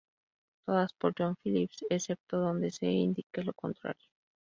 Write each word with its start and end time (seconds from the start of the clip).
Todas 0.65 0.93
por 0.93 1.13
John 1.15 1.35
Phillips 1.43 1.85
excepto 1.91 2.37
donde 2.39 2.71
se 2.71 2.87
indique 2.87 3.43
lo 3.43 3.53
contrario. 3.53 4.07